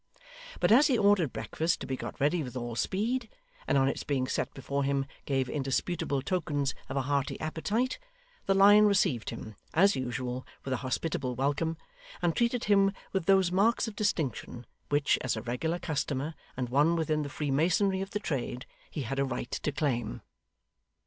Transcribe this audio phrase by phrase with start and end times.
[0.59, 3.29] But as he ordered breakfast to be got ready with all speed,
[3.67, 7.99] and on its being set before him gave indisputable tokens of a hearty appetite,
[8.47, 11.77] the Lion received him, as usual, with a hospitable welcome;
[12.19, 16.95] and treated him with those marks of distinction, which, as a regular customer, and one
[16.95, 20.21] within the freemasonry of the trade, he had a right to claim.